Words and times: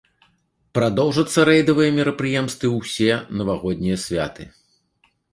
Прадоўжацца 0.75 1.39
рэйдавыя 1.49 1.89
мерапрыемствы 1.97 2.67
ўсе 2.77 3.11
навагоднія 3.41 3.97
святы. 4.05 4.43